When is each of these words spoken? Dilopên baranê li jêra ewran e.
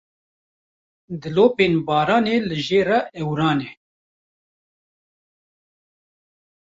Dilopên 1.21 1.73
baranê 1.87 2.35
li 2.49 2.59
jêra 2.67 2.99
ewran 3.21 3.59
e. 3.67 3.69